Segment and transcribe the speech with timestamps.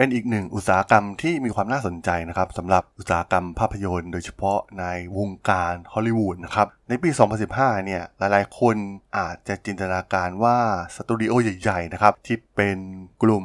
[0.00, 4.84] เป็นอีกหนึ่งอุตสาหกรรมที่มีความน่าสนใจนะครับสำหรับอุตสาหกรรมภาพยนตร์ โดยเฉพาะใน
[5.18, 7.10] วงการฮอลลีวูดนะครับ ในปี
[7.48, 8.76] 2015 เนี่ยหลายๆ คน
[9.18, 10.58] อาจจะจินตนาการว่า
[10.96, 12.78] สตูดิโอใหญ่ๆนะครับที่เป็น
[13.22, 13.44] กลุ่ม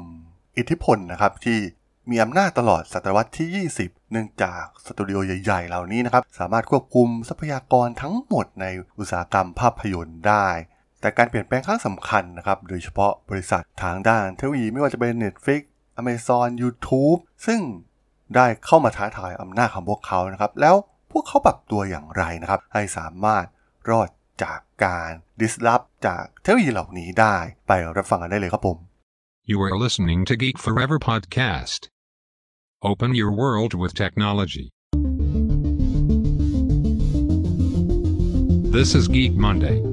[0.57, 1.57] อิทธิพลนะครับที่
[2.09, 8.65] มีอำนาจตลอดศตวรรษที่ 20 เนื่องจากสตูดิโอใหญ่ ๆ เหล่านี้นะครับสามารถควบคุมทรัพยากรทั้งหมดใน
[8.99, 10.47] อุตสาหกรรมภาพยนตร์ได้
[11.01, 15.61] แต่การเปลี่ยนแปลงครั้งสำคัญนะครับ โดยเฉพาะบริษัททางด้านเทคโนโลยีไม่ว่าจะเป็น Netflix
[15.99, 17.61] Amazon YouTube ซึ่ง
[18.35, 20.75] ได้เข้ามาท้าทายอำนาจของพวกเขานะครับ แล้ว
[21.11, 23.45] พวกเขาปรับตัวอย่างไรนะครับ ให้สามารถ
[23.89, 24.09] รอด
[24.43, 25.09] จากการ
[25.41, 27.35] ดิสลอฟจากเทคโนโลยีเหล่านี้ได้
[27.67, 28.77] ไปรับฟังกันได้เลยครับผม
[29.51, 31.81] You are listening to Geek Forever podcast.
[32.81, 34.69] Open your world with technology.
[38.77, 39.92] This is Geek Monday.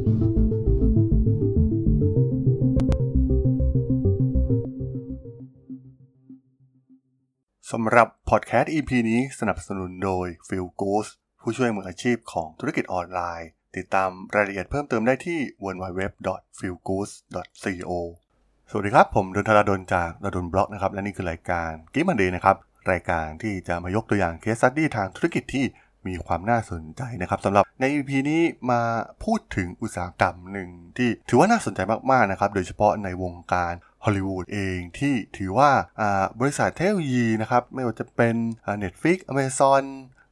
[7.70, 11.06] สำหรับพอดแคสต์ EP นี้สนับสนุนโดย f e e l g o o s
[11.42, 17.90] ผู้ช่วยมืออาชีพของธุรกิจออนไลน์ ติดตามรายละเอียดเพิ่มเติมได้ที่ www.feelgoos.co
[18.70, 22.56] สวัสดีครับ ผมดนทราดนจากดนบล็อกนะครับ และนี่คือรายการ Geek Monday นะครับ
[22.92, 25.64] รายการที่จะมายกตัวอย่างเคสสตัดดี้ทางธุรกิจที่
[26.06, 28.82] มีความน่าสนใจนะครับสำหรับใน EP นี้มา
[29.24, 31.80] พูดถึงอุตสาหกรรมหนึ่งที่ถือว่าน่าสนใจ
[32.10, 33.72] มากๆนะครับ โดยเฉพาะในวงการ
[34.04, 35.70] ฮอลลีวูดเองที่ถือว่า
[36.40, 38.34] บริษัทเทคโนโลยีนะครับ ไม่ว่าจะเป็น
[38.82, 39.84] Netflix Amazon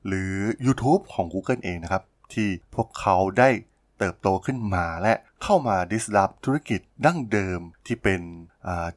[0.06, 0.34] หรือ
[0.66, 2.02] YouTube ของ Google เองนะครับ
[2.34, 3.50] ที่พวกเขาได้
[3.98, 8.20] เติบโตขึ้นมาและเข้ามาดิสลอฟธุรกิจดั้งเดิมที่เป็น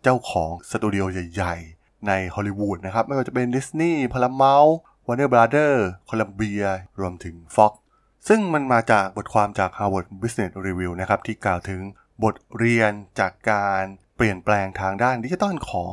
[0.01, 4.65] เจ้าของสตูดิโอใหญ่ ๆ ในฮอลลีวูดนะครับ ไม่ว่าจะเป็นดิสนีย์พาราเมล
[5.05, 5.73] Warner Brother
[6.09, 6.67] Columbia
[6.99, 7.73] รวมถึง Fox
[8.27, 11.81] ซึ่งมันมาจากบทความจาก Harvard Business Review นะครับ ที่กล่าวถึง
[12.23, 15.91] บทเรียนจากการเปลี่ยนแปลงทางด้านดิจิตอลของ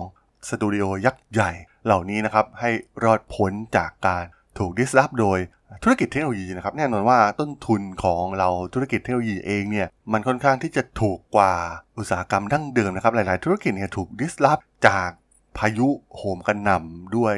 [0.48, 1.50] สตูดิโอยักษ์ใหญ่
[1.84, 2.70] เหล่านี้นะครับให้
[3.04, 4.24] รอดพ้นจากการ
[4.58, 5.38] ถูก disrupt โดย
[5.82, 11.54] ธุรกิจเทคโนโลยีนะครับแน่นอนว่าต้นทุนของเหล่าธุรกิจเทคโนโลยีเองเนี่ยมันค่อนข้างที่จะถูกกว่า
[11.98, 15.10] อุตสาหกรรมดั้งเดิมนะครับหลาย ๆ ธุรกิจเนี่ยถูก disrupt จาก
[15.58, 17.34] พายุโหมกระหน่ำด้วย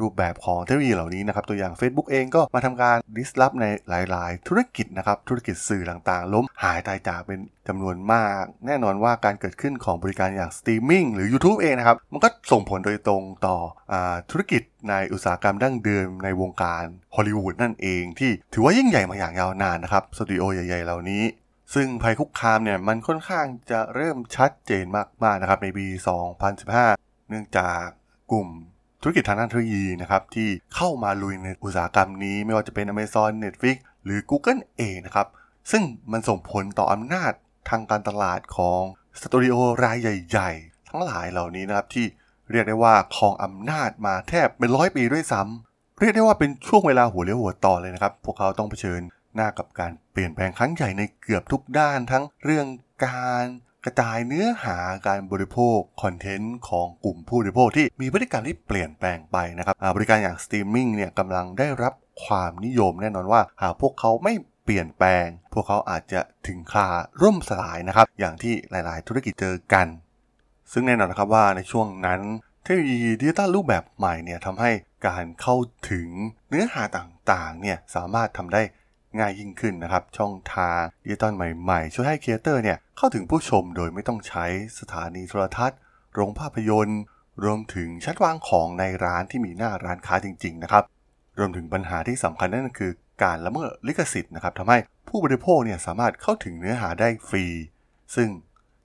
[0.00, 13.56] รูปแบบของเทคโนโลยีเหล่านี้นะครับ ตัวอย่าง Facebook เองก็มาทำการ disrupt ในหลาย ๆ ธุรกิจนะครับ ธุรกิจสื่อต่างๆ ล้มหายตายจากเป็นจำนวนมาก แน่นอนว่าการเกิดขึ้นของบริการอย่างสตรีมมิ่งหรือ YouTube เองนะครับ มันก็ส่งผลโดยตรงต่อ
[13.92, 16.84] ธุรกิจในอุตสาหกรรมดั้งเดิมในวงการ
[17.16, 21.24] ฮอลลีวูดนั่นเองที่ถือว่ายิ่งใหญ่มาอย่างยาวนานนะครับสตูดิโอใหญ่ ๆ เหล่านี้
[21.74, 24.84] ซึ่งภัยคุกคามเนี่ยมันค่อนข้างจะเริ่มชัดเจน
[25.24, 25.86] มากๆนะครับในปี
[26.50, 27.84] 2015 เนื่องจาก
[28.32, 28.48] กลุ่ม
[29.02, 35.26] ธุรกิจทางด้านเทคโนโลยีนะครับที่เข้ามาลุยในอุตสาหกรรมนี้ ไม่ว่าจะเป็น Amazon Netflix หรือ Google เองนะครับ
[35.70, 35.82] ซึ่ง
[36.12, 37.32] มันส่งผลต่ออำนาจ
[37.68, 38.82] ทางการตลาดของ
[39.20, 39.54] สตูดิโอ
[39.84, 42.06] รายใหญ่ ๆ ทั้งหลายเหล่านี้นะครับที่
[42.50, 49.00] เรียกได้ว่าครองอำนาจมาแทบเป็นร้อยปีด้วยซ้ำเรียกได้ว่าเป็นช่วงเวลาหัวเลี้ยวหัวต่อเลยนะครับ พวกเขาต้องเผชิญ
[49.34, 52.66] หน้ากับการเปลี่ยนแปลงครั้งใหญ่ในเกือบทุกด้านทั้งเรื่อง
[53.06, 53.44] การ
[53.84, 54.76] กระจายเนื้อหา
[55.06, 61.92] การบริโภคคอนเทนต์ของกลุ่มผู้บริโภคที่มีพฤติกรรมที่เปลี่ยนแปลงไปนะครับบริการอย่างสตรีมมิ่งเนี่ยกำลังได้รับ
[62.24, 66.86] ความนิยมแน่นอนว่าหากพวกเขาไม่เปลี่ยนแปลง พวกเขาอาจจะถึงครา
[67.22, 69.86] ล่มสลายนะครับ อย่างที่หลาย ๆ ธุรกิจเจอกัน
[70.72, 72.20] ซึ่งแน่นอนนะครับว่าในช่วงนั้น
[72.62, 74.70] เทคโนโลยีดิจิตอลรูปแบบใหม่เนี่ยทำให้
[75.06, 75.56] การเข้า
[75.90, 76.08] ถึง
[76.48, 78.62] เนื้อหาต่าง ๆ เนี่ยสามารถทำได้
[79.18, 84.44] ง่ายยิ่งขึ้นนะครับ ช่องทางดิจิตอลใหม่ๆ ช่วยให้ creator เนี่ยเข้าถึงผู้ชมโดยไม่ต้องใช้
[84.78, 85.78] สถานีโทรทัศน์
[86.14, 87.00] โรงภาพยนตร์
[87.44, 90.84] รวมถึงชัดวางของในร้านที่มีหน้าร้านค้าจริงๆนะครับ
[91.38, 94.78] รวมถึงปัญหาที่สำคัญนั่นคือ การละเมิดลิขสิทธิ์นะครับทำให้
[95.08, 97.44] ผู้บริโภคเนี่ยสามารถเข้าถึงเนื้อหาได้ฟรี
[98.14, 98.28] ซึ่ง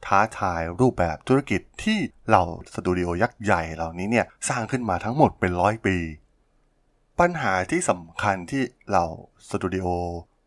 [0.06, 2.44] ท้าทายรูปแบบธุรกิจที่เหล่า
[2.74, 5.98] สตูดิโอยักษ์ใหญ่เหล่านี้เนี่ยสร้างขึ้นมาทั้งหมดเป็นร้อยปี
[7.20, 9.08] ปัญหาที่สำคัญที่เหล่า
[9.50, 9.88] สตูดิโอ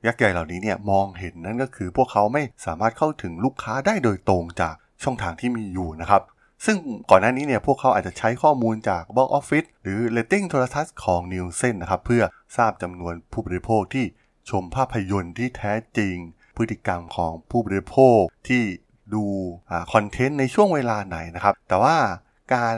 [0.06, 6.22] ยักษ์ใหญ่เหล่านี้เนี่ยมองเห็นนั่นก็คือพวกเขาไม่สามารถเข้าถึงลูกค้าได้โดยตรงจากช่องทางที่มีอยู่นะครับ
[6.64, 6.76] ซึ่ง
[7.10, 12.22] ก่อนหน้านี้เนี่ยพวกเขาอาจจะใช้ข้อมูลจาก Box Office หรือเรตติ้งโทรทัศน์ของ Nielsen นะครับเพื่อ
[12.56, 14.04] ทราบจำนวนผู้บริโภคที่
[14.50, 16.16] ชมภาพยนตร์ที่แท้จริง
[16.56, 18.62] พฤติกรรมของผู้บริโภคที่
[19.14, 19.24] ดู
[19.92, 21.96] คอนเทนต์ในช่วงเวลาไหนนะครับ แต่ว่า
[22.54, 22.74] การ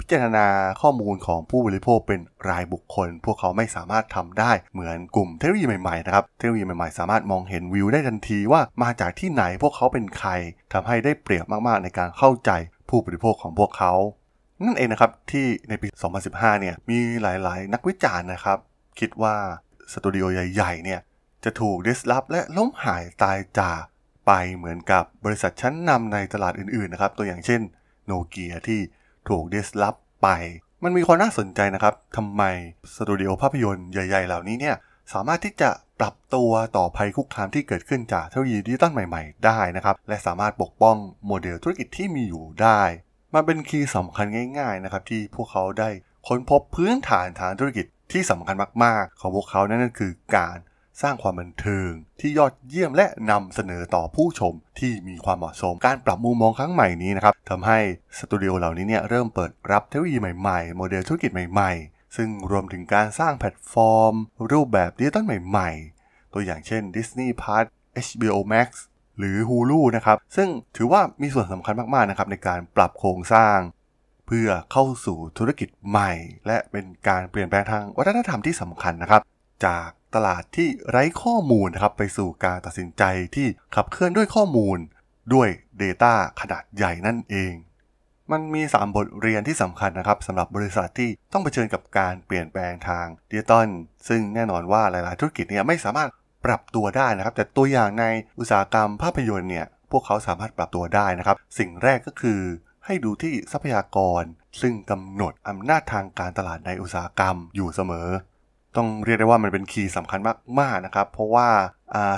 [0.00, 0.46] พิจารณา
[0.80, 10.30] ข้อมูลของผู้บริโภคเป็นรายบุคคล พวกเขาไม่สามารถทำได้เหมือนกลุ่มเทคโนโลยีใหม่ๆนะครับเทคโนโลยีใหม่ๆ สามารถมองเห็นวิวได้ทันทีว่ามาจากที่ไหนพวกเขาเป็นใคร
[10.72, 12.50] ทำให้ได้เปรียบมากๆในการเข้าใจ
[12.88, 13.92] ผู้บริโภคของพวกเขา
[14.64, 15.88] นั่นเองนะครับที่ในปี
[16.24, 18.58] 2015 เนี่ยมีหลายๆ นักวิจารณ์นะครับ
[19.00, 19.36] คิดว่า
[19.92, 21.00] สตูดิโอใหญ่ๆ เนี่ย
[21.44, 23.82] จะถูกดิสลอฟและล้มหายตายจาก
[24.26, 27.60] ไปเหมือนกับบริษัทชั้นนำในตลาดอื่นๆ นะครับ ตัวอย่างเช่น
[28.06, 28.80] โนเกียที่
[29.30, 30.28] ถูกดิสลอฟไป
[30.84, 32.42] มันมีความน่าสนใจนะครับทำไม
[32.94, 34.76] สตูดิโอภาพยนตร์ใหญ่ ๆ เหล่านี้เนี่ย
[35.12, 35.70] สามารถที่จะ
[36.00, 40.96] ปรับตัวต่อภัยคุกคามที่เกิดขึ้นจากเทคโนโลยีดิจิตอลใหม่ๆ ได้นะครับ และสามารถปกป้อง
[41.26, 42.80] โมเดลธุรกิจที่มีอยู่ได้
[43.34, 44.26] มันเป็น key สำคัญ
[44.58, 45.90] ง่าย ๆ นะครับ ที่พวกเขาได้
[46.28, 50.56] ค้นพบพื้นฐานทางธุรกิจที่สำคัญมากๆ ของพวกเขานั่นก็คือการ
[51.02, 51.90] สร้างความบันเทิง
[52.20, 57.78] ที่ยอดเยี่ยมและนำเสนอต่อผู้ชมที่มีความเหมาะสม การปรับมุมมองครั้งใหม่นี้นะครับทำให้
[58.18, 64.14] สตูดิโอเหล่านี้เนี่ยเริ่มเปิดรับเทคโนโลยีใหม่ๆ โมเดลธุรกิจใหม่ๆ ซึ่งรวมถึงการสร้างแพลตฟอร์ม
[64.52, 67.66] รูปแบบดิจิตอลใหม่ๆ ตัวอย่างเช่น Disney Plus
[68.06, 68.68] HBO Max
[69.18, 73.58] หรือ Hulu นะครับ ซึ่งถือว่ามีส่วนสำคัญมาก ๆ นะครับ ในการปรับโครงสร้าง
[74.26, 76.12] เพื่อเข้าสู่ธุรกิจใหม่
[76.46, 79.22] และเป็นการเปลี่ยนแปลงทางวัฒนธรรมที่สำคัญนะครับ
[79.66, 83.02] จาก ตลาดที่ไร้ข้อมูลนะครับไปสู่การตัดสินใจ
[83.34, 84.78] ที่ขับเคลื่อนด้วยข้อมูล
[85.34, 85.48] ด้วย
[85.82, 87.52] Data ขนาดใหญ่นั่นเอง
[88.32, 93.68] มันมี 3 บทเรียนที่สำคัญนะครับสำหรับบริษัทที่ต้องเผชิญกับการเปลี่ยนแปลงทางดิจิตอล
[94.08, 96.10] ซึ่งแน่นอนว่าหลาย ๆ ธุรกิจเนี่ยไม่สามารถ
[96.46, 98.04] ปรับตัวได้นะครับ แต่ตัวอย่างใน
[98.38, 102.40] อุตสาหกรรมภาพยนตร์เนี่ยพวกเขาสามารถปรับตัวได้นะครับ สิ่งแรกก็คือ
[102.86, 104.22] ให้ดูที่ทรัพยากร
[104.60, 108.08] ซึ่งกำหนดอำนาจทางการตลาดในอุตสาหกรรมอยู่เสมอ
[108.76, 110.20] ต้องเรียกได้ว่ามันเป็น key สำคัญ
[110.60, 111.48] มากๆนะครับ เพราะว่า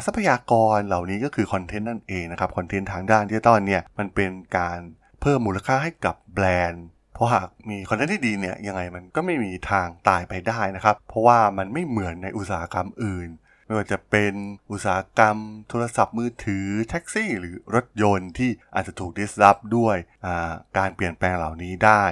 [0.04, 4.78] ทรัพยากรเหล่านี้ก็คือคอนเทนต์นั่นเองนะครับคอนเทนต์ทางด้านดิจิตอลเนี่ยมันเป็นการ
[5.20, 13.28] เพิ่มมูลค่าให้กับแบรนด์เพราะหากมีคอนเทนต์ที่ดีเนี่ยยังไงมันก็ไม่มีทางตายไปได้นะครับ เพราะว่ามันไม่เหมือนในอุตสาหกรรมอื่น
[13.66, 14.34] ไม่ว่าจะเป็น
[14.70, 15.36] อุตสาหกรรม
[15.68, 19.96] โทรศัพท์มือถือแท็กซี่ หรือรถยนต์ที่อาจจะถูก disrupt ด้วย
[20.78, 22.04] การเปลี่ยนแปลงเหล่านี้ได้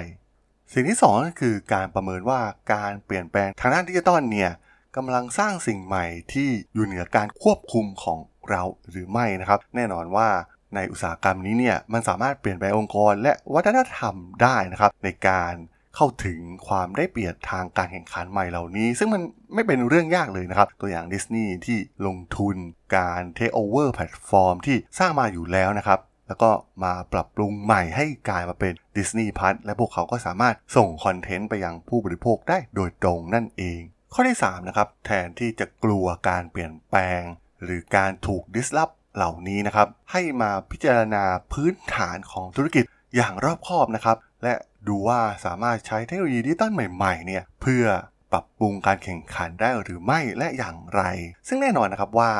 [0.73, 2.41] สิ่งที่2ก็คือการประเมินว่า
[2.73, 4.51] การเปลี่ยนแปลงทางด้านดิจิตอลเนี่ย
[4.95, 8.19] กำลังสร้างสิ่งใหม่ที่อยู่เหนือการควบคุมของ
[8.49, 10.27] เราหรือไม่นะครับ แน่นอนว่า
[10.75, 15.53] ในอุตสาหกรรมนี้เนี่ยมันสามารถเปลี่ยนแปลงองค์กร และวัฒนธรรมได้นะครับ ในการ
[15.95, 19.21] เข้าถึงความได้เปรียบทางการแข่งขันใหม่เหล่านี้ ซึ่งมัน
[19.53, 21.77] ไม่เป็นเรื่องยากเลยนะครับ ตัวอย่างดิสนีย์ที่
[22.07, 22.55] ลงทุน
[22.97, 25.99] การเทคโอเวอร์แพลตฟอร์มที่สร้างมาอยู่แล้วนะครับ
[26.29, 26.51] แล้วก็
[26.83, 33.81] มาปรับปรุงใหม่ให้กลายมาเป็น Disney Plus และพวกเขาก็สามารถส่งคอนเทนต์ไปยังผู้บริโภคได้โดยตรงนั่นเอง
[34.13, 37.21] ข้อที่3นะครับแทนที่จะกลัวการเปลี่ยนแปลง
[37.63, 41.23] หรือการถูก disrupt เหล่านี้นะครับให้มาพิจารณา
[41.53, 42.83] พื้นฐานของธุรกิจ
[43.15, 44.53] อย่างรอบคอบนะครับและ
[44.87, 47.85] ดูว่าสามารถใช้เทคโนโลยีดิจิตอลใหม่ๆเนี่ยเพื่อ
[48.31, 51.01] ปรับปรุงการแข่งขันได้หรือไม่และอย่างไร
[51.47, 52.31] ซึ่งแน่นอนนะครับว่า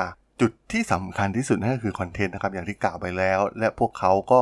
[0.42, 4.42] จุดที่สำคัญที่สุดนั่นก็คือคอนเทนต์นะครับอย่างที่กล่าวไปแล้ว และพวกเขาก็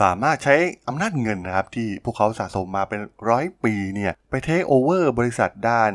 [0.00, 0.56] สามารถใช้
[0.88, 5.92] อำนาจเงินนะครับ ที่พวกเขาสะสมมาเป็นร้อยปีเนี่ย ไปเทคโอเวอร์บริษัทด้าน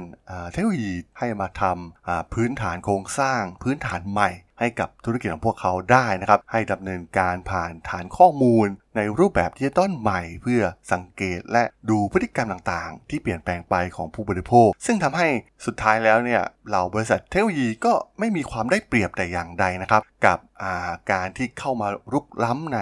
[0.51, 10.61] เทคโนโลยีให้มาทำพื้นฐานโครงสร้าง พื้นฐานใหม่ ให้กับธุรกิจของพวกเขาได้นะครับ ให้ดำเนินการผ่านฐานข้อมูล ในรูปแบบดิจิตอลใหม่ เพื่อ
[10.91, 15.27] สังเกตและดูพฤติกรรมต่างๆ ที่เปลี่ยนแปลงไปของผู้บริโภค ซึ่งทำให้
[15.65, 20.39] สุดท้ายแล้วเนี่ยเหล่าบริษัทเทคโนโลยีก็ไม่มีความได้เปรียบแต่อย่างใดนะครับ กับ
[21.11, 22.79] การที่เข้ามารุกล้ำใน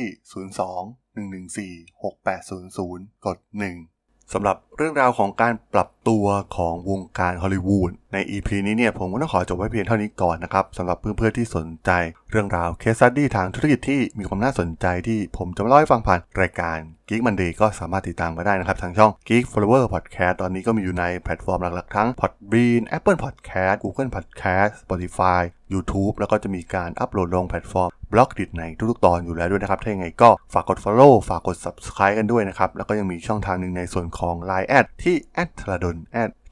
[0.58, 3.38] 02 114 6800 กด
[3.86, 6.26] 1สำหรับเรื่องราวของการปรับตัว
[6.58, 11.92] ของวงการฮอลลีวูดใน EP นี้เนี่ยผมก็ต้องขอจบไว้เพียงเท่านี้ก่อนนะครับสำหรับเพื่อนๆที่สนใจ
[12.32, 16.78] เรื่องราว case study ทางธุรกิจที่มีความน่าสนใจที่ผมจะมาเล่าให้ฟังผ่านรายการ
[17.10, 25.42] Geek Monday ก็สามารถติดตามมาได้นะครับทางช่อง Geek Forever Podcast ตอนนี้ก็มีอยู่ในแพลตฟอร์มหลักๆทั้ง Podbean Apple Podcast Google Podcast Spotify
[25.74, 35.16] YouTube แล้วก็จะมีการอัปโหลดลงแพลตฟอร์ม Blockdit ในทุกๆตอนอยู่แล้วด้วยนะครับ ถ้าอย่างไรก็ฝากกด Follow ฝากกด Subscribe กันด้วยนะครับ แล้วก็ยังมีช่องทางหนึ่งในส่วนของ Line แอดที่
[35.60, 35.98] t h r a d o n